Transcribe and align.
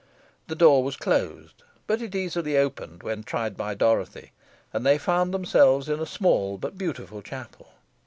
The 0.47 0.55
door 0.55 0.83
was 0.83 0.97
closed, 0.97 1.61
but 1.85 2.01
it 2.01 2.15
easily 2.15 2.57
opened 2.57 3.03
when 3.03 3.21
tried 3.21 3.55
by 3.55 3.75
Dorothy, 3.75 4.31
and 4.73 4.83
they 4.83 4.97
found 4.97 5.31
themselves 5.31 5.87
in 5.87 5.99
a 5.99 6.07
small 6.07 6.57
but 6.57 6.75
beautiful 6.75 7.21
chapel. 7.21 7.67